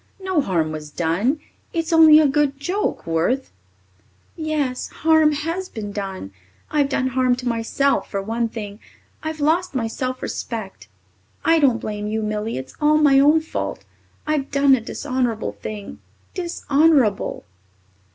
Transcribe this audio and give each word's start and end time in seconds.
"No 0.19 0.41
harm 0.41 0.71
was 0.71 0.89
done. 0.89 1.39
It's 1.73 1.93
only 1.93 2.19
a 2.19 2.25
good 2.25 2.59
joke, 2.59 3.05
Worth." 3.05 3.51
"Yes, 4.35 4.87
harm 4.87 5.31
has 5.31 5.69
been 5.69 5.91
done. 5.91 6.31
I've 6.71 6.89
done 6.89 7.09
harm 7.09 7.35
to 7.35 7.47
myself, 7.47 8.09
for 8.09 8.19
one 8.19 8.49
thing. 8.49 8.79
I've 9.21 9.39
lost 9.39 9.75
my 9.75 9.85
self 9.85 10.23
respect. 10.23 10.87
I 11.45 11.59
don't 11.59 11.77
blame 11.77 12.07
you, 12.07 12.23
Millie. 12.23 12.57
It's 12.57 12.73
all 12.81 12.97
my 12.97 13.19
own 13.19 13.41
fault. 13.41 13.85
I've 14.25 14.49
done 14.49 14.73
a 14.73 14.81
dishonourable 14.81 15.51
thing, 15.51 15.99
dishonourable." 16.33 17.43